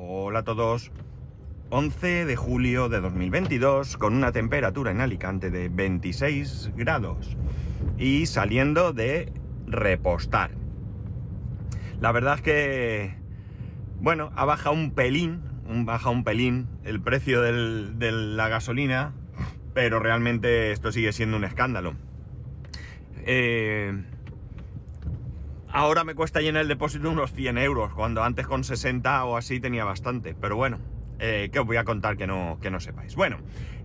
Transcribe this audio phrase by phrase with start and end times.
[0.00, 0.92] Hola a todos.
[1.70, 7.36] 11 de julio de 2022 con una temperatura en Alicante de 26 grados
[7.98, 9.32] y saliendo de
[9.66, 10.52] repostar.
[12.00, 13.14] La verdad es que,
[14.00, 19.14] bueno, ha bajado un pelín, un, baja un pelín el precio de la gasolina,
[19.74, 21.94] pero realmente esto sigue siendo un escándalo.
[23.26, 24.04] Eh,
[25.78, 29.60] Ahora me cuesta llenar el depósito unos 100 euros, cuando antes con 60 o así
[29.60, 30.34] tenía bastante.
[30.34, 30.80] Pero bueno,
[31.20, 33.14] eh, que os voy a contar que no, que no sepáis.
[33.14, 33.36] Bueno,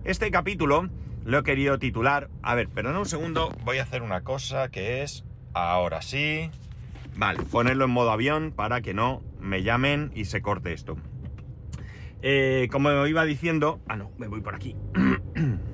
[0.02, 0.88] este capítulo
[1.24, 2.30] lo he querido titular...
[2.42, 5.24] A ver, perdón un segundo, voy a hacer una cosa que es...
[5.52, 6.50] Ahora sí...
[7.14, 10.96] Vale, ponerlo en modo avión para que no me llamen y se corte esto.
[12.22, 13.78] Eh, como iba diciendo...
[13.86, 14.74] Ah, no, me voy por aquí.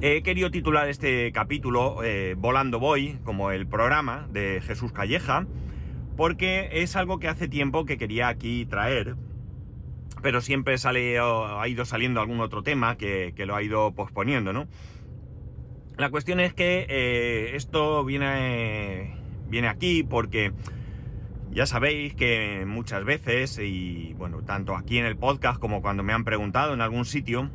[0.00, 5.48] He querido titular este capítulo eh, Volando Voy, como el programa de Jesús Calleja,
[6.16, 9.16] porque es algo que hace tiempo que quería aquí traer,
[10.22, 14.52] pero siempre sale, ha ido saliendo algún otro tema que, que lo ha ido posponiendo,
[14.52, 14.68] ¿no?
[15.96, 19.16] La cuestión es que eh, esto viene,
[19.48, 20.52] viene aquí porque
[21.50, 26.12] ya sabéis que muchas veces, y bueno, tanto aquí en el podcast como cuando me
[26.12, 27.50] han preguntado en algún sitio,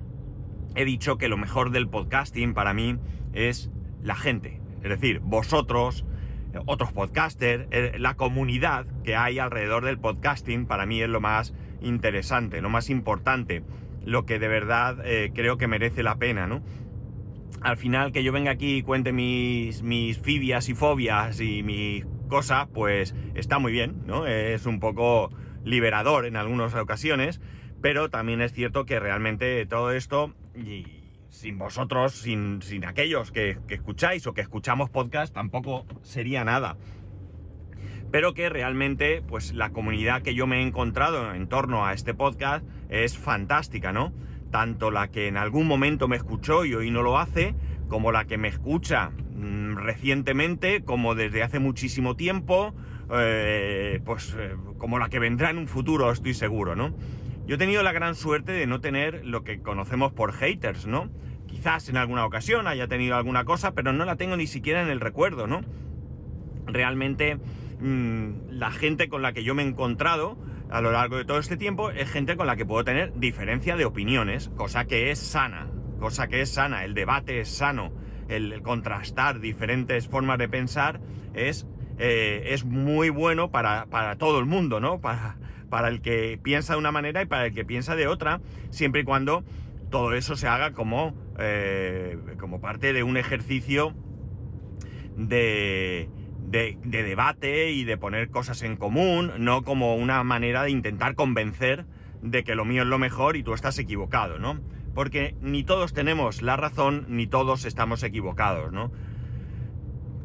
[0.76, 2.98] he dicho que lo mejor del podcasting para mí
[3.34, 3.70] es
[4.02, 4.62] la gente.
[4.84, 6.06] Es decir, vosotros,
[6.66, 11.54] otros podcasters, eh, la comunidad que hay alrededor del podcasting para mí es lo más
[11.82, 13.64] interesante, lo más importante,
[14.06, 16.62] lo que de verdad eh, creo que merece la pena, ¿no?
[17.62, 22.06] Al final que yo venga aquí y cuente mis, mis fibias y fobias y mis
[22.28, 24.28] cosas, pues está muy bien, ¿no?
[24.28, 25.30] Es un poco
[25.64, 27.40] liberador en algunas ocasiones,
[27.82, 33.58] pero también es cierto que realmente todo esto, y sin vosotros, sin, sin aquellos que,
[33.70, 36.78] escucháis o que escuchamos podcast, tampoco sería nada.
[38.12, 42.14] Pero que realmente, pues la comunidad que yo me he encontrado en torno a este
[42.14, 44.14] podcast es fantástica, ¿no?
[44.52, 47.56] Tanto la que en algún momento me escuchó y hoy no lo hace,
[47.88, 52.76] como la que me escucha mm, recientemente, como desde hace muchísimo tiempo,
[53.12, 56.94] eh, pues eh, como la que vendrá en un futuro, estoy seguro, ¿no?
[57.46, 61.10] Yo he tenido la gran suerte de no tener lo que conocemos por haters, ¿no?
[61.46, 64.90] Quizás en alguna ocasión haya tenido alguna cosa, pero no la tengo ni siquiera en
[64.90, 65.62] el recuerdo, ¿no?
[66.66, 67.38] Realmente
[67.82, 70.38] mm, la gente con la que yo me he encontrado
[70.70, 73.76] a lo largo de todo este tiempo es gente con la que puedo tener diferencia
[73.76, 75.68] de opiniones, cosa que es sana,
[76.00, 77.92] cosa que es sana, el debate es sano,
[78.30, 81.02] el, contrastar diferentes formas de pensar
[81.34, 81.68] es,
[82.00, 85.02] eh, es muy bueno para, para todo el mundo, ¿no?
[85.02, 85.36] Para,
[85.74, 89.02] para el que piensa de una manera y para el que piensa de otra, siempre
[89.02, 89.44] y cuando
[89.90, 93.96] todo eso se haga como, eh, como parte de un ejercicio
[95.18, 96.12] de,
[96.46, 101.16] de, de debate y de poner cosas en común, no como una manera de intentar
[101.16, 101.88] convencer
[102.22, 104.62] de que lo mío es lo mejor y tú estás equivocado, ¿no?
[104.94, 108.92] Porque ni todos tenemos la razón, ni todos estamos equivocados, ¿no?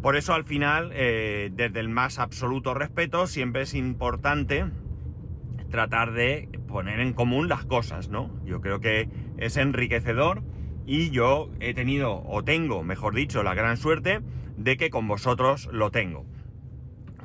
[0.03, 4.67] Por eso al final, eh, desde el más absoluto respeto, siempre es importante
[5.71, 8.31] tratar de poner en común las cosas, ¿no?
[8.45, 9.09] Yo creo que
[9.39, 10.43] es enriquecedor
[10.87, 14.21] y yo he tenido, o tengo, mejor dicho, la gran suerte
[14.56, 16.25] de que con vosotros lo tengo.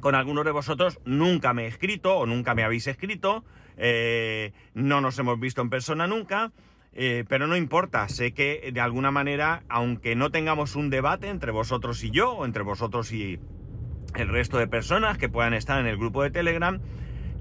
[0.02, 3.46] Con algunos de vosotros nunca me he escrito o nunca me habéis escrito,
[3.78, 6.52] eh, no nos hemos visto en persona nunca,
[6.92, 11.52] eh, pero no importa, sé que de alguna manera, aunque no tengamos un debate entre
[11.52, 13.40] vosotros y yo, o entre vosotros y
[14.16, 16.80] el resto de personas que puedan estar en el grupo de Telegram,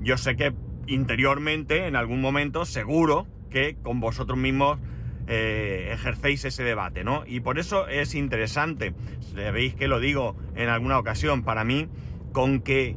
[0.00, 0.54] yo sé que
[0.86, 4.78] interiormente, en algún momento, seguro que con vosotros mismos
[5.26, 7.24] eh, ejercéis ese debate, ¿no?
[7.26, 8.94] Y por eso es interesante,
[9.34, 11.88] sabéis que lo digo en alguna ocasión, para mí,
[12.32, 12.96] con que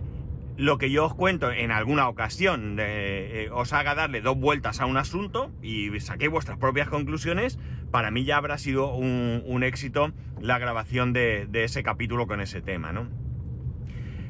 [0.58, 4.86] lo que yo os cuento en alguna ocasión eh, os haga darle dos vueltas a
[4.86, 7.60] un asunto y saquéis vuestras propias conclusiones,
[7.92, 12.40] para mí ya habrá sido un, un éxito la grabación de, de ese capítulo con
[12.40, 13.10] ese tema, ¿no?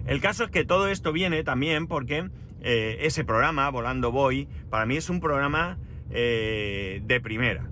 [0.05, 2.29] El caso es que todo esto viene también porque
[2.67, 5.77] eh, ese programa, Volando Voy, para mí es un programa
[6.09, 7.69] eh, de primera.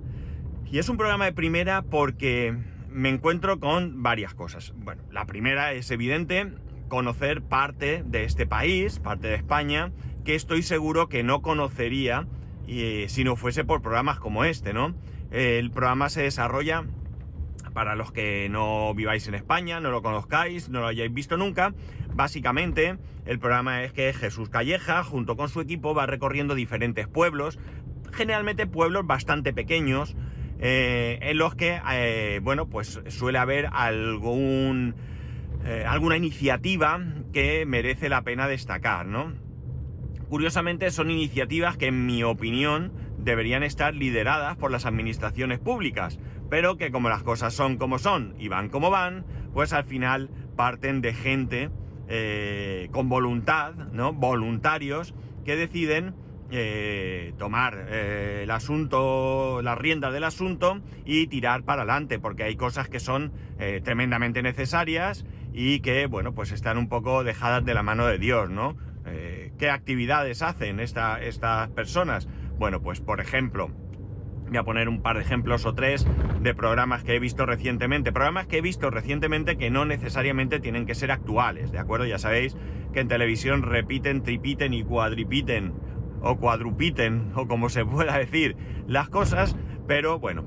[0.71, 2.55] Y es un programa de primera porque
[2.91, 4.71] me encuentro con varias cosas.
[4.75, 6.53] Bueno, la primera es evidente
[6.89, 9.91] conocer parte de este país, parte de España,
[10.25, 12.27] que estoy seguro que no conocería
[12.67, 14.93] eh, si no fuese por programas como este, ¿no?
[15.31, 16.85] el programa se desarrolla
[17.73, 21.73] para los que no viváis en España, no lo conozcáis, no lo hayáis visto nunca,
[22.13, 27.59] básicamente el programa es que Jesús Calleja, junto con su equipo, va recorriendo diferentes pueblos,
[28.11, 30.15] generalmente pueblos bastante pequeños,
[30.59, 34.95] eh, en los que, eh, bueno, pues suele haber algún,
[35.65, 37.01] eh, alguna iniciativa
[37.33, 39.33] que merece la pena destacar, ¿no?
[40.33, 42.91] curiosamente son iniciativas que en mi opinión
[43.23, 48.35] deberían estar lideradas por las administraciones públicas, pero que como las cosas son como son
[48.37, 51.69] y van como van, pues al final parten de gente
[52.07, 54.13] eh, con voluntad, ¿no?
[54.13, 55.13] Voluntarios
[55.45, 56.13] que deciden
[56.51, 62.55] eh, tomar eh, el asunto, las riendas del asunto y tirar para adelante, porque hay
[62.55, 63.31] cosas que son
[63.85, 68.49] tremendamente necesarias y que, bueno, pues están un poco dejadas de la mano de Dios,
[68.49, 68.75] ¿no?
[69.57, 72.27] ¿Qué actividades hacen estas personas?
[72.57, 73.69] Bueno, pues por ejemplo,
[74.47, 76.05] voy a poner un par de ejemplos o tres
[76.41, 78.11] de programas que he visto recientemente.
[78.11, 82.05] Programas que he visto recientemente que no necesariamente tienen que ser actuales, ¿de acuerdo?
[82.05, 82.55] Ya sabéis
[82.93, 85.73] que en televisión repiten, tripiten y cuadripiten
[86.21, 88.55] o cuadrupiten o como se pueda decir
[88.87, 89.55] las cosas,
[89.87, 90.45] pero bueno.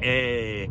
[0.00, 0.68] Eh,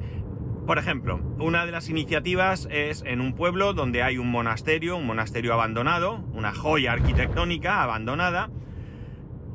[0.66, 5.08] por ejemplo, una de las iniciativas es en un pueblo donde hay un monasterio, un
[5.08, 8.50] monasterio abandonado, una joya arquitectónica abandonada,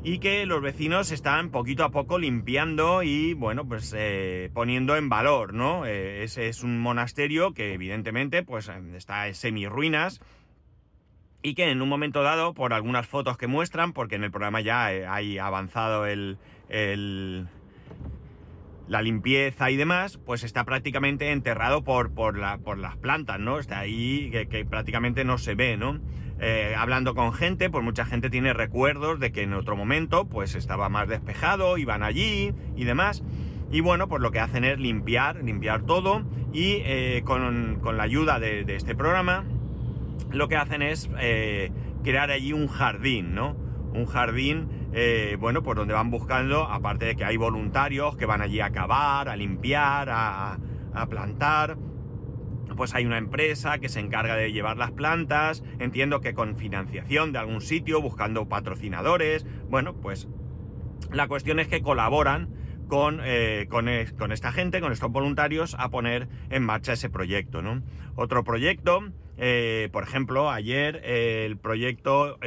[0.03, 5.07] y que los vecinos están poquito a poco limpiando y, bueno, pues eh, poniendo en
[5.07, 5.85] valor, ¿no?
[5.85, 10.19] Eh, ese es un monasterio que evidentemente pues está en semi ruinas
[11.41, 14.59] y que en un momento dado, por algunas fotos que muestran, porque en el programa
[14.59, 17.47] ya eh, hay avanzado el, el,
[18.89, 23.57] la limpieza y demás, pues está prácticamente enterrado por, por, la, por las plantas, ¿no?
[23.57, 26.01] Está ahí que, que prácticamente no se ve, ¿no?
[26.39, 30.55] Eh, hablando con gente, pues mucha gente tiene recuerdos de que en otro momento pues
[30.55, 33.23] estaba más despejado, iban allí y demás.
[33.71, 38.39] Y bueno, pues lo que hacen es limpiar, limpiar todo y eh, con, la ayuda
[38.39, 39.45] de, este programa
[40.31, 41.71] lo que hacen es eh,
[42.03, 43.55] crear allí un jardín, ¿no?
[43.93, 44.67] Un jardín,
[45.39, 49.29] bueno, por donde van buscando, aparte de que hay voluntarios que van allí a cavar,
[49.29, 50.57] a limpiar, a,
[50.93, 51.77] a plantar,
[52.75, 57.31] pues hay una empresa que se encarga de llevar las plantas, entiendo que con financiación
[57.31, 60.27] de algún sitio, buscando patrocinadores, bueno, pues
[61.11, 62.49] la cuestión es que colaboran
[62.87, 67.81] con, eh, con, esta gente, con estos voluntarios, a poner en marcha ese proyecto, ¿no?
[68.15, 72.37] Otro proyecto, eh, por ejemplo, ayer eh, el proyecto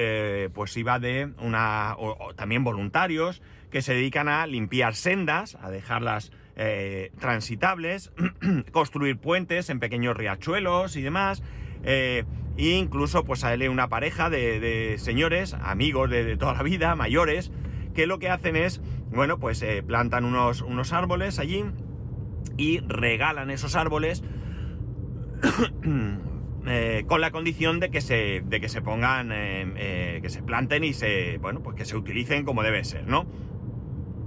[0.55, 1.97] pues iba de una...
[2.37, 8.13] también voluntarios que se dedican a limpiar sendas, a dejarlas eh, transitables,
[8.73, 11.43] construir puentes en pequeños riachuelos y demás.
[11.85, 12.25] Eh,
[12.57, 17.53] e incluso pues sale una pareja de, señores, amigos de, toda la vida, mayores,
[17.95, 18.81] que lo que hacen es,
[19.11, 21.67] bueno, pues eh, plantan unos, unos árboles allí
[22.57, 24.25] y regalan esos árboles
[27.07, 31.37] con la condición de que se, de que se pongan, que se planten y se,
[31.39, 33.27] bueno, pues que se utilicen como debe ser, ¿no?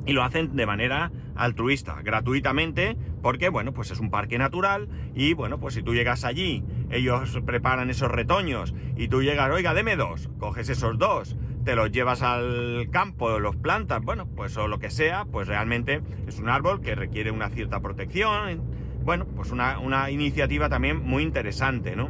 [0.10, 5.36] Y lo hacen de manera altruista, gratuitamente, porque bueno, pues es un parque natural y
[5.36, 9.96] bueno, pues si tú llegas allí, ellos preparan esos retoños y tú llegas, oiga, deme
[9.96, 14.80] dos, coges esos dos, te los llevas al campo, los plantas, bueno, pues o lo
[14.80, 18.64] que sea, pues realmente es un árbol que requiere una cierta protección,
[19.04, 22.10] bueno, pues una, iniciativa también muy interesante, ¿no?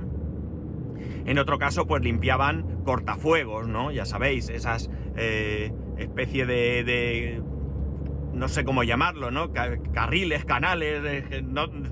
[1.25, 3.91] En otro caso, pues limpiaban cortafuegos, ¿no?
[3.91, 7.43] Ya sabéis, esas eh, especie de
[8.39, 9.51] no sé cómo llamarlo, ¿no?
[9.93, 11.43] Carriles, canales, eh,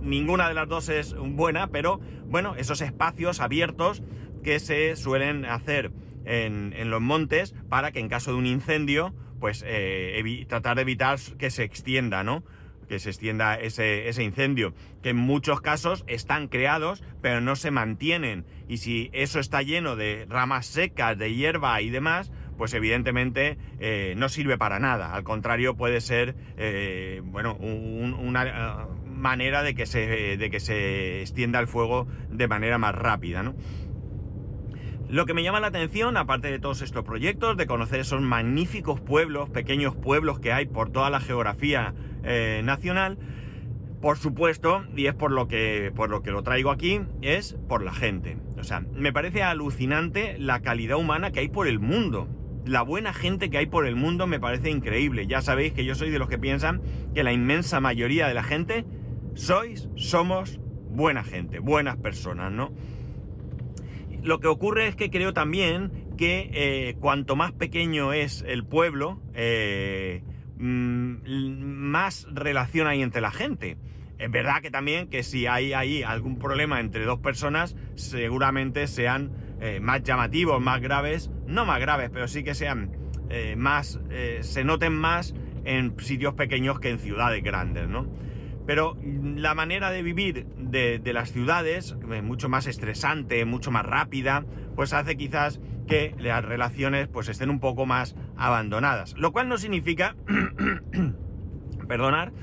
[0.02, 4.02] ninguna de las dos es buena, pero bueno, esos espacios abiertos
[4.44, 5.92] que se suelen hacer
[6.24, 11.20] en, los montes para que en caso de un incendio, pues eh, tratar de evitar
[11.38, 12.46] que se extienda, ¿no?
[12.88, 14.74] Que se extienda ese, ese incendio,
[15.04, 18.46] que en muchos casos están creados, pero no se mantienen.
[18.70, 24.16] Y si eso está lleno de ramas secas, de hierba y demás, pues evidentemente eh,
[24.18, 25.14] no sirve para nada.
[25.14, 31.22] Al contrario, puede ser, eh, bueno, una eh, manera de que, se, de que se
[31.22, 33.56] extienda el fuego de manera más rápida, ¿no?
[35.10, 39.00] Lo que me llama la atención, aparte de todos estos proyectos, de conocer esos magníficos
[39.00, 41.94] pueblos, pequeños pueblos que hay por toda la geografía
[42.62, 43.18] nacional,
[44.02, 47.84] por supuesto, y es por lo que por lo que lo traigo aquí, es por
[47.84, 48.38] la gente.
[48.60, 52.28] O sea, me parece alucinante la calidad humana que hay por el mundo
[52.68, 55.28] la buena gente que hay por el mundo me parece increíble.
[55.28, 56.82] Ya sabéis que yo soy de los que piensan
[57.14, 58.86] que la inmensa mayoría de la gente
[59.34, 60.60] sois, somos
[60.90, 62.72] buena gente, buenas personas, ¿no?
[64.24, 69.22] Lo que ocurre es que creo también que eh, cuanto más pequeño es el pueblo,
[69.34, 70.24] eh,
[70.58, 73.78] mm, más relación hay entre la gente.
[74.18, 79.32] Es verdad que también que si hay ahí algún problema entre dos personas, seguramente sean
[79.62, 82.92] eh, más llamativos, más graves, no más graves, pero sí que sean
[83.30, 85.34] eh, más, eh, se noten más
[85.66, 88.08] en sitios pequeños que en ciudades grandes, ¿no?
[88.66, 94.92] Pero la manera de vivir de, las ciudades, mucho más estresante, mucho más rápida, pues
[94.92, 99.16] hace quizás que las relaciones pues estén un poco más abandonadas.
[99.18, 100.18] Lo cual no significa,
[101.88, 102.34] perdonar,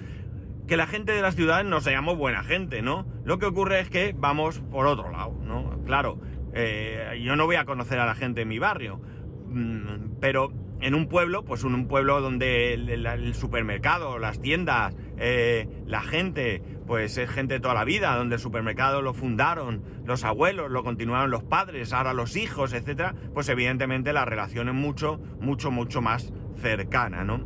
[0.66, 3.06] que la gente de las ciudades no seamos buena gente, ¿no?
[3.24, 5.82] Lo que ocurre es que vamos por otro lado, ¿no?
[5.84, 6.18] Claro,
[6.54, 9.00] eh, yo no voy a conocer a la gente en mi barrio,
[9.48, 15.66] mm, pero en un pueblo, pues en un pueblo donde el, supermercado, las tiendas, eh,
[15.86, 20.24] la gente, pues es gente de toda la vida, donde el supermercado lo fundaron los
[20.24, 25.18] abuelos, lo continuaron los padres, ahora los hijos, etcétera, pues evidentemente la relación es mucho,
[25.40, 27.40] mucho, mucho más cercana, ¿no?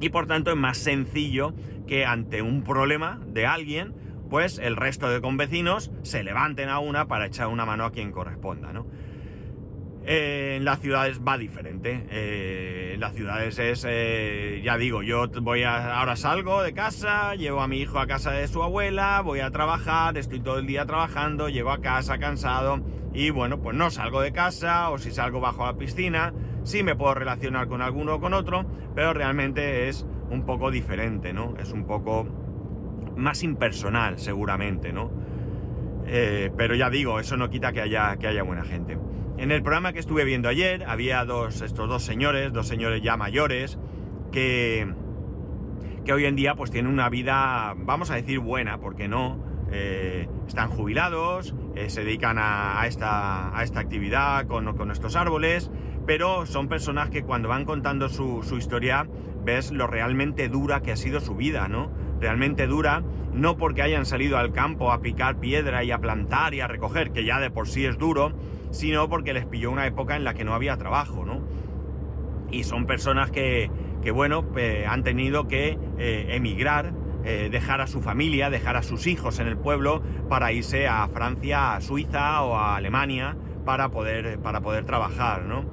[0.00, 1.54] Y por tanto es más sencillo
[1.86, 3.94] que ante un problema de alguien,
[4.34, 8.10] pues el resto de convecinos se levanten a una para echar una mano a quien
[8.10, 8.84] corresponda, ¿no?
[10.06, 12.04] Eh, en las ciudades va diferente.
[12.10, 17.36] Eh, en las ciudades es, eh, ya digo, yo voy a, ahora salgo de casa,
[17.36, 20.66] llevo a mi hijo a casa de su abuela, voy a trabajar, estoy todo el
[20.66, 22.80] día trabajando, llego a casa cansado
[23.12, 26.96] y bueno, pues no salgo de casa o si salgo bajo la piscina, sí me
[26.96, 31.54] puedo relacionar con alguno o con otro, pero realmente es un poco diferente, ¿no?
[31.60, 32.43] Es un poco
[33.16, 35.10] más impersonal seguramente, ¿no?
[36.56, 38.98] pero ya digo, eso no quita que haya, que haya buena gente.
[39.36, 43.16] En el programa que estuve viendo ayer había dos, estos dos señores, dos señores ya
[43.16, 43.78] mayores,
[44.30, 44.86] que,
[46.04, 49.42] que hoy en día pues tienen una vida, vamos a decir, buena, porque no,
[49.72, 55.68] eh, están jubilados, eh, se dedican a, esta, a, esta, actividad con, con, estos árboles,
[56.06, 59.08] pero son personas que cuando van contando su, su historia
[59.44, 61.90] ves lo realmente dura que ha sido su vida, ¿no?
[62.24, 63.02] Realmente dura,
[63.34, 67.10] no porque hayan salido al campo a picar piedra y a plantar y a recoger,
[67.10, 68.32] que ya de por sí es duro,
[68.70, 71.42] sino porque les pilló una época en la que no había trabajo, ¿no?
[72.50, 73.68] Y son personas que,
[74.14, 74.42] bueno,
[74.88, 79.46] han tenido que eh, emigrar, eh, dejar a su familia, dejar a sus hijos en
[79.46, 84.86] el pueblo para irse a Francia, a Suiza o a Alemania para poder, para poder
[84.86, 85.66] trabajar, ¿no?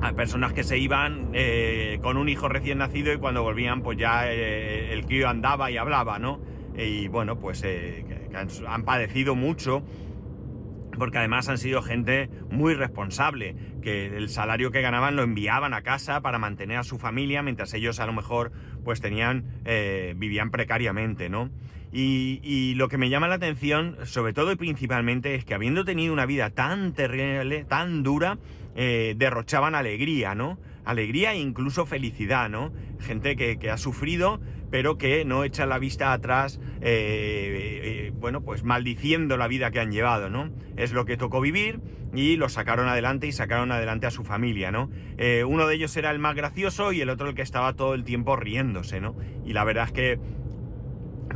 [0.00, 3.98] Hay personas que se iban eh, con un hijo recién nacido y cuando volvían pues
[3.98, 6.40] ya el crío andaba y hablaba, ¿no?
[6.76, 7.64] Y bueno, pues
[8.66, 9.82] han padecido mucho
[10.96, 15.82] porque además han sido gente muy responsable, que el salario que ganaban lo enviaban a
[15.82, 18.52] casa para mantener a su familia, mientras ellos a lo mejor
[18.84, 21.50] pues tenían, eh, vivían precariamente, ¿no?
[21.92, 26.12] Y, lo que me llama la atención, sobre todo y principalmente, es que habiendo tenido
[26.12, 28.38] una vida tan terrible, tan dura,
[28.76, 30.58] eh, derrochaban alegría, ¿no?
[30.84, 32.72] Alegría e incluso felicidad, ¿no?
[33.00, 34.38] Gente que, ha sufrido,
[34.70, 39.80] pero que no echa la vista atrás, eh, eh, bueno, pues maldiciendo la vida que
[39.80, 40.50] han llevado, ¿no?
[40.76, 41.80] Es lo que tocó vivir
[42.14, 44.90] y lo sacaron adelante y sacaron adelante a su familia, ¿no?
[45.46, 48.04] Uno de ellos era el más gracioso y el otro el que estaba todo el
[48.04, 49.16] tiempo riéndose, ¿no?
[49.44, 50.18] Y la verdad es que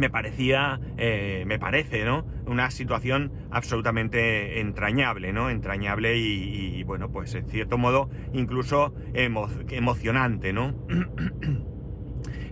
[0.00, 2.26] me parecía, me parece, ¿no?
[2.46, 5.50] Una situación absolutamente entrañable, ¿no?
[5.50, 10.74] Entrañable y, bueno, pues en cierto modo incluso emocionante, ¿no?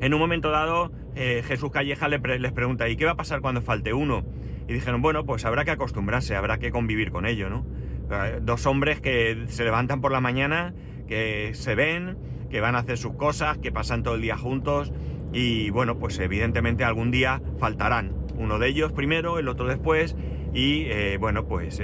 [0.00, 3.60] En un momento dado, eh, Jesús Calleja les pregunta, ¿y qué va a pasar cuando
[3.62, 4.24] falte uno?
[4.68, 7.66] Y dijeron, bueno, pues habrá que acostumbrarse, habrá que convivir con ello, ¿no?
[8.10, 10.74] Eh, dos hombres que se levantan por la mañana,
[11.08, 12.16] que se ven,
[12.48, 14.92] que van a hacer sus cosas, que pasan todo el día juntos
[15.32, 18.12] y bueno, pues evidentemente algún día faltarán.
[18.36, 20.16] Uno de ellos primero, el otro después
[20.54, 21.82] y eh, bueno, pues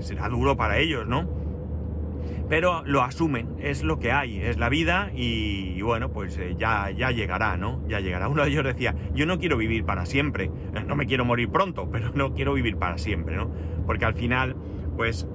[0.00, 1.46] será duro para ellos, ¿no?
[2.48, 6.90] pero lo asumen, es lo que hay, es la vida y, bueno, pues eh, ya,
[6.90, 7.82] ya llegará, ¿no?
[7.88, 8.28] Ya llegará.
[8.28, 10.50] Uno de ellos decía, yo no quiero vivir para siempre,
[10.86, 13.50] no me quiero morir pronto, pero no quiero vivir para siempre, ¿no?
[13.86, 14.56] Porque al final,
[14.96, 15.26] pues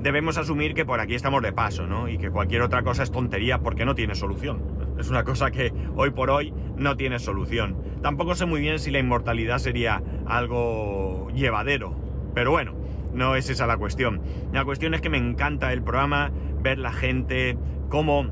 [0.00, 2.08] debemos asumir que por aquí estamos de paso, ¿no?
[2.08, 4.79] Y que cualquier otra cosa es tontería porque no tiene solución.
[5.00, 7.76] Es una cosa que hoy por hoy no tiene solución.
[8.02, 11.94] Tampoco sé muy bien si la inmortalidad sería algo llevadero,
[12.34, 12.74] pero bueno,
[13.14, 14.20] no es esa la cuestión.
[14.52, 16.30] La cuestión es que me encanta el programa,
[16.62, 17.56] ver la gente,
[17.88, 18.26] cómo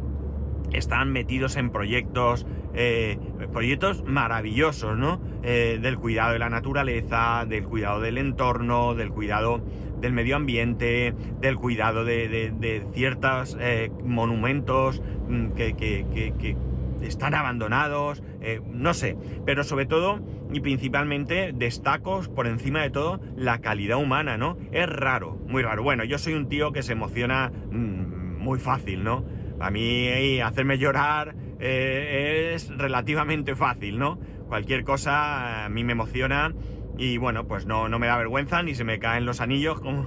[0.71, 3.19] están metidos en proyectos, eh,
[3.51, 5.23] proyectos maravillosos, ¿no?
[5.43, 9.63] Eh, del cuidado de la naturaleza, del cuidado del entorno, del cuidado
[10.01, 16.57] del medio ambiente, del cuidado de, ciertos eh, monumentos mm, que,
[17.03, 18.25] están abandonados,
[18.73, 20.21] no sé, pero sobre todo
[20.53, 24.57] y principalmente destaco por encima de todo la calidad humana, ¿no?
[24.73, 25.83] Es raro, muy raro.
[25.83, 29.25] Bueno, yo soy un tío que se emociona mm, muy fácil, ¿no?
[29.61, 34.19] A mí hacerme llorar eh, es relativamente fácil, ¿no?
[34.49, 36.55] Cualquier cosa a mí me emociona
[36.99, 40.07] y bueno, pues no, no me da vergüenza ni se me caen los anillos como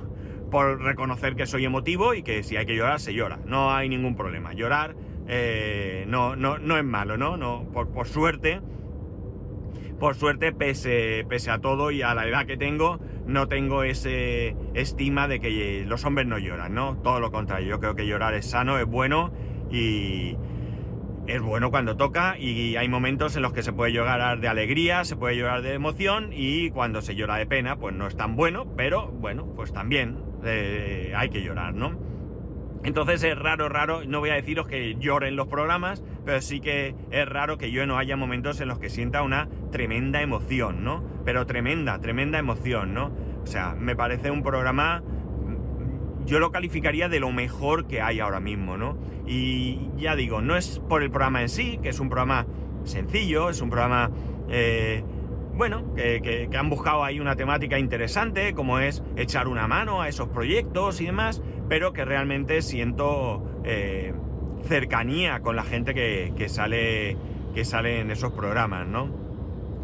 [0.51, 3.39] por reconocer que soy emotivo y que si hay que llorar, se llora.
[3.45, 4.53] No hay ningún problema.
[4.53, 4.95] Llorar
[5.27, 7.37] eh, no, no, no es malo, ¿no?
[7.37, 8.59] no por, por suerte
[9.97, 14.57] Por suerte, pese, pese a todo y a la edad que tengo, no tengo ese
[14.73, 16.97] estima de que los hombres no lloran, ¿no?
[16.97, 19.31] Todo lo contrario, yo creo que llorar es sano, es bueno
[19.71, 20.35] y
[21.31, 25.05] es bueno cuando toca y hay momentos en los que se puede llorar de alegría,
[25.05, 28.35] se puede llorar de emoción y cuando se llora de pena, pues no es tan
[28.35, 31.97] bueno, pero bueno, pues también eh, hay que llorar, ¿no?
[32.83, 36.95] Entonces es raro, raro, no voy a deciros que lloren los programas, pero sí que
[37.11, 41.03] es raro que yo no haya momentos en los que sienta una tremenda emoción, ¿no?
[41.23, 43.11] Pero tremenda, tremenda emoción, ¿no?
[43.43, 45.03] O sea, me parece un programa,
[46.25, 48.97] yo lo calificaría de lo mejor que hay ahora mismo, ¿no?
[49.25, 52.45] Y ya digo, no es por el programa en sí, que es un programa
[52.83, 54.11] sencillo, es un programa,
[54.49, 55.03] eh,
[55.53, 60.09] bueno, que, que han buscado ahí una temática interesante, como es echar una mano a
[60.09, 64.13] esos proyectos y demás, pero que realmente siento eh,
[64.63, 67.17] cercanía con la gente que, sale,
[67.53, 69.09] que sale en esos programas, ¿no?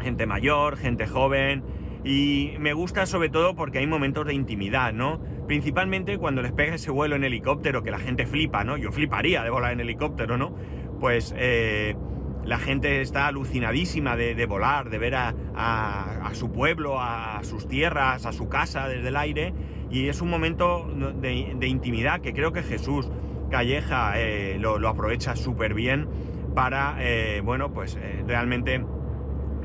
[0.00, 1.62] Gente mayor, gente joven,
[2.04, 5.20] y me gusta sobre todo porque hay momentos de intimidad, ¿no?
[5.46, 8.76] Principalmente cuando les pega ese vuelo en helicóptero, que la gente flipa, ¿no?
[8.76, 10.54] Yo fliparía de volar en helicóptero, ¿no?
[11.00, 11.96] Pues eh,
[12.44, 18.26] la gente está alucinadísima de, volar, de ver a, a, su pueblo, a sus tierras,
[18.26, 19.52] a su casa desde el aire,
[19.90, 20.88] y es un momento
[21.20, 23.10] de, intimidad que creo que Jesús
[23.50, 26.08] Calleja eh, lo, aprovecha súper bien
[26.54, 28.82] para, eh, bueno, pues realmente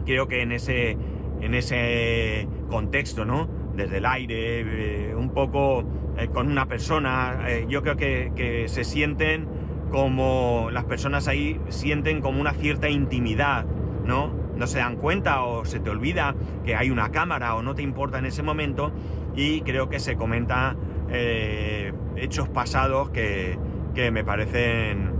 [0.05, 0.97] creo que en ese,
[1.43, 3.47] en ese contexto, ¿no?
[3.75, 5.83] Desde el aire, un poco
[6.33, 9.47] con una persona, yo creo que, que se sienten
[9.93, 13.65] como las personas ahí sienten como una cierta intimidad,
[14.03, 14.33] ¿no?
[14.55, 16.33] No se dan cuenta o se te olvida
[16.65, 18.91] que hay una cámara o no te importa en ese momento
[19.35, 20.75] y creo que se comenta
[21.11, 23.59] eh, hechos pasados que,
[24.11, 25.11] me parecen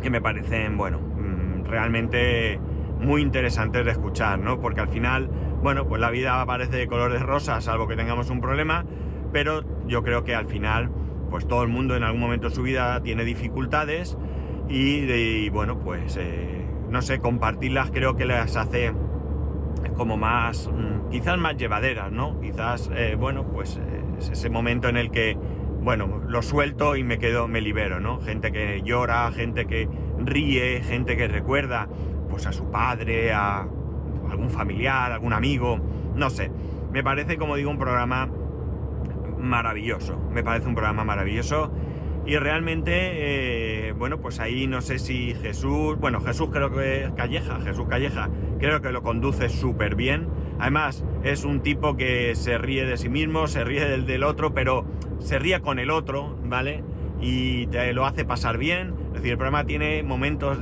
[0.00, 2.60] que me parecen bueno mm, realmente
[3.00, 5.30] muy interesantes de escuchar no porque al final
[5.62, 8.84] bueno pues la vida aparece de color de rosa salvo que tengamos un problema
[9.32, 10.90] pero yo creo que al final
[11.30, 14.16] pues todo el mundo en algún momento de su vida tiene dificultades
[14.68, 18.92] y, bueno pues eh, no sé compartirlas creo que las hace
[19.96, 22.40] como más, mm, quizás más llevaderas, ¿no?
[22.40, 25.36] Quizás, eh, bueno, pues eh, es ese momento en el que,
[25.82, 28.20] bueno, lo suelto y me quedo, me libero, ¿no?
[28.20, 31.88] Gente que llora, gente que ríe, gente que recuerda,
[32.28, 33.66] pues a su padre, a
[34.30, 35.78] algún familiar, algún amigo,
[36.14, 36.50] no sé.
[36.92, 38.28] Me parece, como digo, un programa
[39.38, 40.18] maravilloso.
[40.32, 41.72] Me parece un programa maravilloso
[42.28, 42.92] y realmente,
[43.88, 48.28] eh, bueno, pues ahí no sé si Jesús, bueno, Jesús creo que Calleja, Jesús Calleja,
[48.58, 50.28] creo que lo conduce súper bien.
[50.58, 54.52] Además, es un tipo que se ríe de sí mismo, se ríe del, del otro,
[54.52, 54.84] pero
[55.20, 56.84] se ríe con el otro, ¿vale?
[57.18, 58.92] Y te lo hace pasar bien.
[59.06, 60.58] Es decir, el programa tiene momentos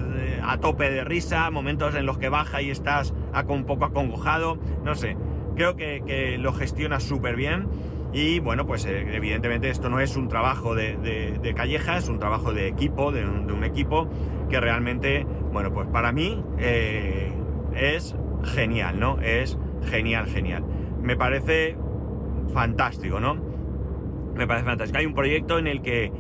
[0.46, 3.14] a tope de risa, momentos en los que baja y estás
[3.48, 5.16] un poco acongojado, no sé.
[5.54, 7.68] Creo que, que lo gestiona súper bien
[8.16, 12.54] y bueno, pues eh, evidentemente esto no es un trabajo de, calleja, es un trabajo
[12.54, 14.08] de equipo, de un, equipo
[14.48, 17.30] que realmente, bueno, pues para mí eh,
[17.74, 19.20] es genial, ¿no?
[19.20, 19.58] Es
[19.90, 20.64] genial, genial.
[21.02, 21.76] Me parece
[22.54, 23.36] fantástico, ¿no?
[24.34, 24.98] Me parece fantástico.
[24.98, 26.10] Hay un proyecto en el que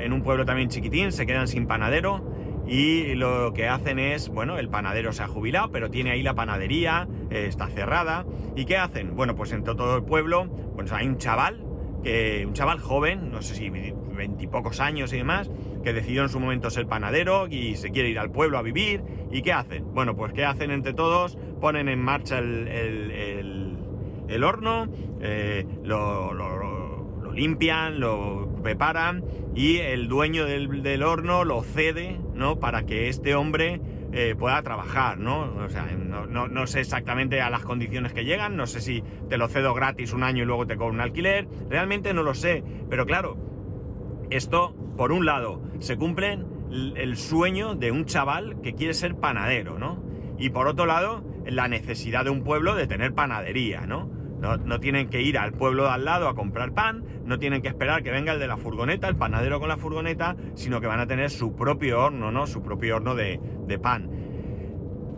[0.00, 2.22] en un pueblo también chiquitín se quedan sin panadero
[2.66, 6.34] y lo que hacen es, bueno, el panadero se ha jubilado, pero tiene ahí la
[6.34, 8.24] panadería, eh, está cerrada.
[8.56, 9.14] ¿Y qué hacen?
[9.14, 11.62] Bueno, pues en todo el pueblo, pues hay un chaval,
[12.02, 15.50] que, un chaval joven, no sé si veintipocos años y demás,
[15.82, 19.02] que decidió en su momento ser panadero y se quiere ir al pueblo a vivir.
[19.30, 19.92] ¿Y qué hacen?
[19.92, 21.36] Bueno, pues ¿qué hacen entre todos?
[21.60, 23.76] Ponen en marcha el,
[24.42, 24.88] horno,
[25.20, 26.32] eh, lo
[27.34, 32.58] limpian, lo preparan y el dueño del, horno lo cede, ¿no?
[32.58, 33.80] Para que este hombre
[34.12, 35.54] eh, pueda trabajar, ¿no?
[35.64, 39.48] O sea, no, sé exactamente a las condiciones que llegan, no sé si te lo
[39.48, 43.06] cedo gratis un año y luego te cobro un alquiler, realmente no lo sé, pero
[43.06, 43.36] claro,
[44.30, 46.38] esto, por un lado, se cumple
[46.96, 50.02] el sueño de un chaval que quiere ser panadero, ¿no?
[50.38, 54.10] Y por otro lado, la necesidad de un pueblo de tener panadería, ¿no?
[54.64, 57.68] No, tienen que ir al pueblo de al lado a comprar pan, no tienen que
[57.68, 61.00] esperar que venga el de la furgoneta, el panadero con la furgoneta, sino que van
[61.00, 62.46] a tener su propio horno, ¿no?
[62.46, 63.40] Su propio horno de,
[63.82, 64.10] pan.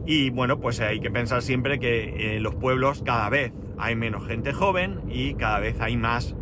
[0.06, 4.26] Y bueno, pues hay que pensar siempre que en los pueblos cada vez hay menos
[4.26, 6.36] gente joven y cada vez hay más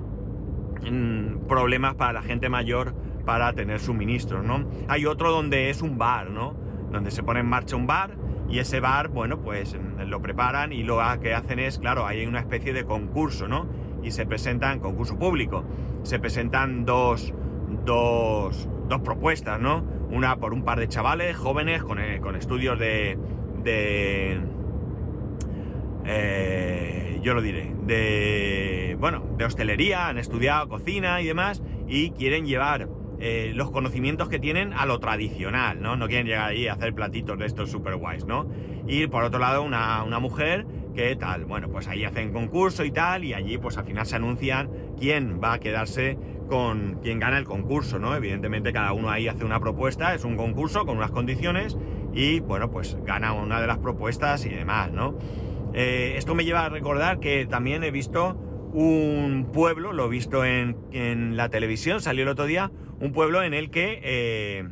[0.89, 2.95] mm, problemas para la gente mayor
[3.25, 4.69] para tener suministros, ¿no?
[4.89, 6.55] Hay otro donde es un bar, ¿no?
[6.93, 10.73] Donde se pone en marcha un bar y ese bar, bueno, pues mm, lo preparan
[10.73, 13.67] y lo que hacen es, claro, hay una especie de concurso, ¿no?
[14.03, 15.65] Y se presentan, concurso público,
[16.03, 17.33] se presentan dos,
[17.85, 19.85] dos, dos propuestas, ¿no?
[20.11, 23.19] Una por un par de chavales jóvenes con, eh, con estudios de,
[23.63, 24.41] de,
[26.05, 32.47] eh, yo lo diré, de, bueno, de hostelería, han estudiado cocina y demás, y quieren
[32.47, 32.89] llevar
[33.21, 35.97] eh, los conocimientos que tienen a lo tradicional, ¿no?
[35.97, 38.47] No quieren llegar ahí a hacer platitos de estos super guays, ¿no?
[38.87, 42.91] Y por otro lado, una, una mujer que tal, bueno, pues ahí hacen concurso y
[42.91, 47.39] tal, y allí pues al final se anuncian quién va a quedarse con quién gana
[47.39, 48.15] el concurso, ¿no?
[48.15, 51.77] Evidentemente cada uno ahí hace una propuesta, es un concurso con unas condiciones
[52.13, 55.17] y bueno, pues gana una de las propuestas y demás, ¿no?
[55.73, 58.37] Eh, esto me lleva a recordar que también he visto
[58.75, 63.43] un pueblo, lo he visto en, en la televisión, salió el otro día, un pueblo
[63.43, 64.69] en el que eh,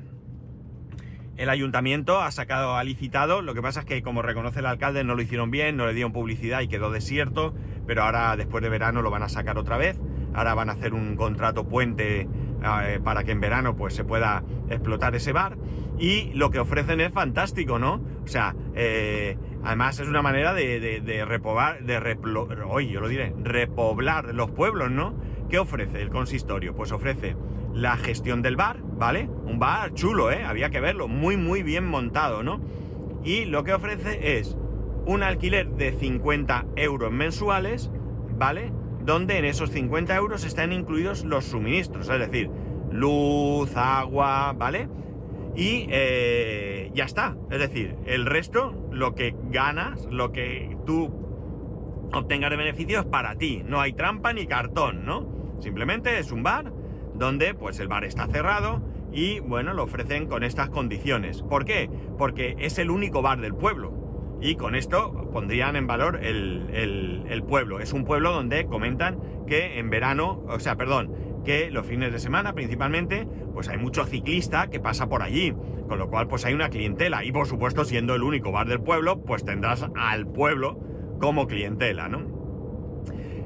[1.36, 5.04] el ayuntamiento ha sacado, ha licitado, lo que pasa es que como reconoce el alcalde
[5.04, 7.54] no lo hicieron bien, no le dieron publicidad y quedó desierto,
[7.86, 10.00] pero ahora después de verano lo van a sacar otra vez,
[10.34, 12.28] ahora van a hacer un contrato puente
[12.64, 15.56] eh, para que en verano pues se pueda explotar ese bar
[15.96, 18.02] y lo que ofrecen es fantástico, ¿no?
[18.24, 22.48] O sea, eh, además es una manera de, de, de repoblar, replo,
[22.80, 25.14] yo lo diré, repoblar los pueblos, ¿no?
[25.48, 26.74] ¿Qué ofrece el consistorio?
[26.74, 27.36] Pues ofrece
[27.74, 29.28] la gestión del bar, ¿vale?
[29.44, 30.44] Un bar chulo, ¿eh?
[30.44, 32.60] Había que verlo, muy, muy bien montado, ¿no?
[33.24, 34.56] Y lo que ofrece es
[35.06, 37.90] un alquiler de 50 euros mensuales,
[38.36, 38.72] ¿vale?
[39.04, 42.50] Donde en esos 50 euros están incluidos los suministros, es decir,
[42.90, 44.88] luz, agua, ¿vale?
[45.54, 51.10] Y eh, ya está, es decir, el resto, lo que ganas, lo que tú
[52.12, 55.56] obtengas de beneficios para ti, no hay trampa ni cartón, ¿no?
[55.60, 56.72] Simplemente es un bar
[57.14, 61.42] donde pues el bar está cerrado y bueno, lo ofrecen con estas condiciones.
[61.42, 61.90] ¿Por qué?
[62.18, 64.38] Porque es el único bar del pueblo.
[64.40, 67.78] Y con esto pondrían en valor el, el, pueblo.
[67.78, 72.18] Es un pueblo donde comentan que en verano, o sea, perdón, que los fines de
[72.18, 75.54] semana principalmente, pues hay mucho ciclista que pasa por allí.
[75.88, 77.24] Con lo cual, pues hay una clientela.
[77.24, 80.80] Y por supuesto, siendo el único bar del pueblo, pues tendrás al pueblo
[81.20, 82.42] como clientela, ¿no?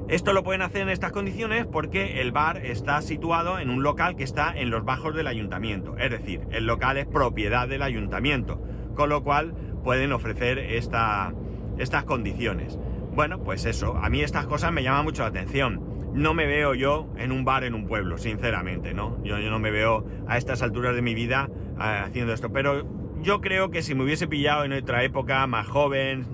[0.09, 4.15] Esto lo pueden hacer en estas condiciones porque el bar está situado en un local
[4.15, 5.97] que está en los bajos del ayuntamiento.
[5.99, 8.63] Es decir, el local es propiedad del ayuntamiento,
[8.95, 11.35] con lo cual pueden ofrecer esta,
[11.77, 12.79] estas condiciones.
[13.17, 15.96] Bueno, pues eso, a mí estas cosas me llaman mucho la atención.
[16.17, 19.23] No me veo yo en un bar en un pueblo, sinceramente, ¿no?
[19.23, 22.89] Yo, no me veo a estas alturas de mi vida eh, haciendo esto, pero
[23.21, 26.27] yo creo que si me hubiese pillado en otra época, más joven,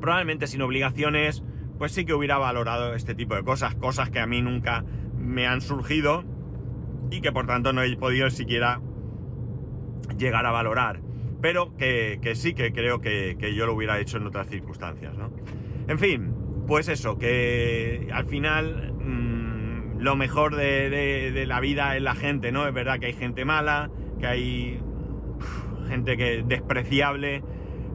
[0.00, 1.42] probablemente sin obligaciones,
[1.76, 4.84] pues sí que hubiera valorado este tipo de cosas, cosas que a mí nunca
[5.18, 6.22] me han surgido
[7.10, 8.80] y que por tanto no he podido siquiera
[10.16, 11.00] llegar a valorar.
[11.40, 15.32] Pero que, sí que creo que, yo lo hubiera hecho en otras circunstancias, ¿no?
[15.88, 20.90] En fin, pues eso, que al final mmm, lo mejor de,
[21.32, 22.66] de, la vida es la gente, ¿no?
[22.66, 24.80] Es verdad que hay gente mala, que hay
[25.88, 27.42] gente que despreciable,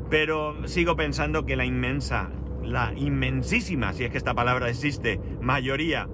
[0.09, 2.31] pero sigo pensando que la inmensa
[2.67, 6.07] la inmensísima, si es que esta palabra existe, mayoría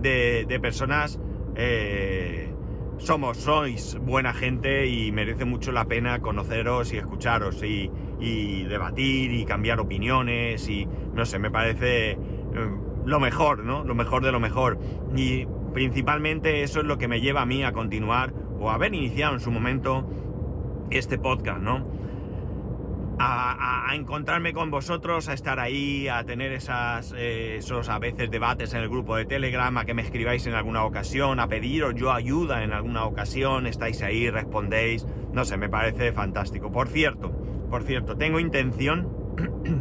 [0.00, 1.20] de, personas
[1.56, 2.52] eh,
[2.98, 7.90] somos, sois buena gente y merece mucho la pena conoceros y escucharos y,
[8.64, 12.18] debatir y cambiar opiniones y no sé, me parece eh,
[13.04, 13.84] lo mejor, ¿no?
[13.84, 14.78] Lo mejor de lo mejor.
[15.14, 18.94] Y principalmente eso es lo que me lleva a mí a continuar o a haber
[18.94, 20.08] iniciado en su momento
[20.90, 21.86] este podcast, ¿no?
[23.18, 28.74] A, encontrarme con vosotros, a estar ahí, a tener esas, eh, esos a veces debates
[28.74, 32.12] en el grupo de Telegram, a que me escribáis en alguna ocasión, a pediros yo
[32.12, 36.70] ayuda en alguna ocasión, estáis ahí, respondéis, no sé, me parece fantástico.
[36.70, 37.30] Por cierto,
[37.70, 39.08] por cierto, tengo intención,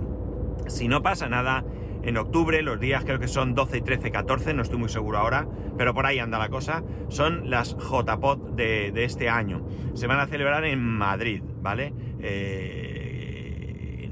[0.67, 1.65] si no pasa nada,
[2.03, 5.47] en octubre, los días creo que son 12, 13, 14, no estoy muy seguro ahora,
[5.75, 9.65] pero por ahí anda la cosa, son las JPOD de, de este año.
[9.95, 11.93] Se van a celebrar en Madrid, ¿vale?
[12.19, 12.94] Eh,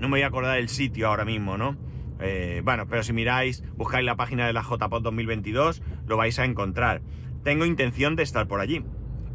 [0.03, 1.77] no me voy a acordar el sitio ahora mismo, ¿no?
[2.19, 6.43] Eh, bueno, pero si miráis, buscáis la página de la JPOD 2022, lo vais a
[6.43, 7.01] encontrar.
[7.41, 8.83] Tengo intención de estar por allí.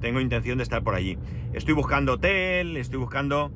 [0.03, 1.17] Tengo intención de estar por allí.
[1.55, 3.51] Estoy buscando hotel, estoy buscando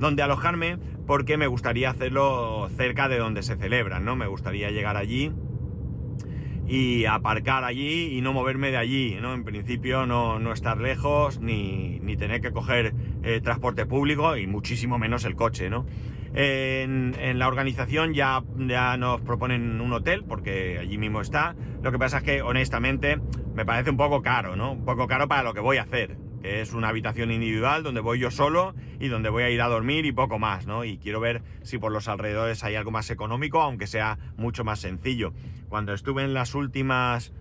[0.00, 4.16] dónde alojarme, porque me gustaría hacerlo cerca de donde se celebran, ¿no?
[4.16, 5.30] Me gustaría llegar allí
[6.66, 9.32] y aparcar allí y no moverme de allí, ¿no?
[9.32, 14.48] En principio no, no estar lejos ni, ni tener que coger eh, transporte público y
[14.48, 15.86] muchísimo menos el coche, ¿no?
[16.34, 21.54] En, la organización ya, ya nos proponen un hotel, porque allí mismo está.
[21.82, 23.18] Lo que pasa es que, honestamente,
[23.54, 24.72] me parece un poco caro, ¿no?
[24.72, 26.16] Un poco caro para lo que voy a hacer.
[26.42, 29.66] Que es una habitación individual donde voy yo solo y donde voy a ir a
[29.66, 30.84] dormir y poco más, ¿no?
[30.84, 34.78] Y quiero ver si por los alrededores hay algo más económico, aunque sea mucho más
[34.78, 35.32] sencillo.
[35.68, 37.32] Cuando estuve en las últimas.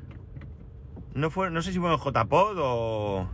[1.13, 3.29] No, fue, no sé si fue en JPod o.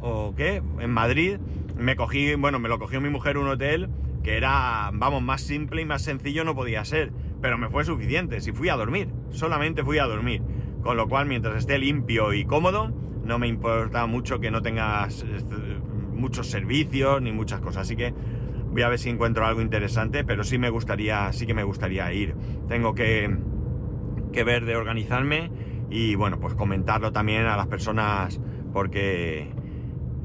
[0.00, 1.38] o qué, en Madrid,
[1.76, 3.88] me cogí, bueno, me lo cogió mi mujer un hotel
[4.28, 8.42] que era, vamos, más simple y más sencillo no podía ser, pero me fue suficiente,
[8.42, 10.42] si fui a dormir, solamente fui a dormir,
[10.82, 12.92] con lo cual mientras esté limpio y cómodo,
[13.24, 15.78] no me importa mucho que no tengas eh,
[16.12, 18.12] muchos servicios ni muchas cosas, así que
[18.70, 22.12] voy a ver si encuentro algo interesante, pero sí me gustaría, sí que me gustaría
[22.12, 22.34] ir.
[22.68, 23.34] Tengo que,
[24.30, 25.50] que ver de organizarme
[25.88, 28.38] y bueno, pues comentarlo también a las personas
[28.74, 29.54] porque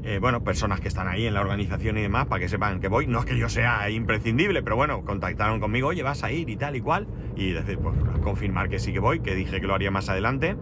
[0.04, 2.88] eh, bueno, personas que están ahí en la organización y demás, para que sepan que
[2.88, 3.06] voy.
[3.06, 6.56] No es que yo sea imprescindible, pero bueno, contactaron conmigo, oye, vas a ir y
[6.56, 7.06] tal y cual.
[7.36, 10.56] Y decir, pues confirmar que sí que voy, que dije que lo haría más adelante.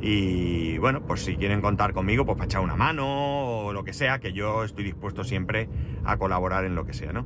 [0.00, 3.92] Y bueno, pues si quieren contar conmigo, pues para echar una mano o lo que
[3.92, 5.68] sea, que yo estoy dispuesto siempre
[6.04, 7.24] a colaborar en lo que sea, ¿no?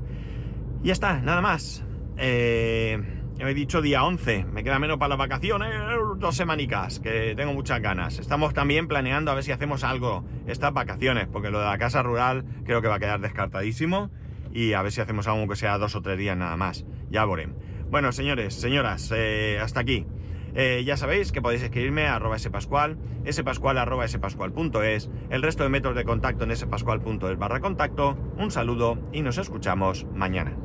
[0.83, 1.83] Y ya está, nada más.
[2.19, 3.01] Eh,
[3.39, 5.71] he dicho día 11, me queda menos para las vacaciones,
[6.19, 8.19] dos semanicas, que tengo muchas ganas.
[8.19, 12.03] Estamos también planeando a ver si hacemos algo estas vacaciones, porque lo de la casa
[12.03, 14.11] rural creo que va a quedar descartadísimo.
[14.53, 16.87] Y a ver si hacemos algo que sea dos o tres días nada más.
[17.11, 17.57] Ya veremos.
[17.91, 20.07] Bueno, señores, señoras, eh, hasta aquí.
[20.55, 22.97] Eh, ya sabéis que podéis escribirme a arroba spascual,
[23.31, 28.17] spascual arroba el resto de métodos de contacto en spascual.es barra contacto.
[28.39, 30.57] Un saludo y nos escuchamos mañana.